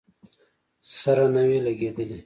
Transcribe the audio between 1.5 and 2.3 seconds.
لګېدلې.